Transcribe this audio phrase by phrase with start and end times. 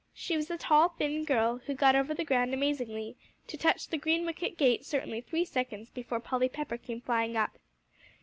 [0.15, 3.99] She was a tall, thin girl, who got over the ground amazingly, to touch the
[3.99, 7.59] green wicket gate certainly three seconds before Polly Pepper came flying up.